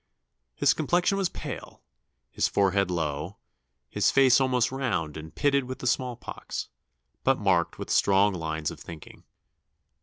His 0.55 0.73
complexion 0.73 1.15
was 1.19 1.29
pale, 1.29 1.83
his 2.31 2.47
forehead 2.47 2.89
low, 2.89 3.37
his 3.87 4.09
face 4.09 4.41
almost 4.41 4.71
round 4.71 5.15
and 5.15 5.35
pitted 5.35 5.65
with 5.65 5.77
the 5.77 5.85
small 5.85 6.15
pox, 6.15 6.69
but 7.23 7.37
marked 7.37 7.77
with 7.77 7.91
strong 7.91 8.33
lines 8.33 8.71
of 8.71 8.79
thinking. 8.79 9.25